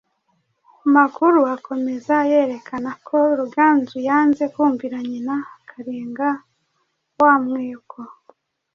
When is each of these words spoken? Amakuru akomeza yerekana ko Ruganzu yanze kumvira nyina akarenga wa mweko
Amakuru 0.87 1.39
akomeza 1.55 2.15
yerekana 2.31 2.91
ko 3.07 3.17
Ruganzu 3.39 3.97
yanze 4.09 4.43
kumvira 4.53 4.97
nyina 5.09 5.35
akarenga 5.57 6.27
wa 7.21 7.33
mweko 7.43 8.01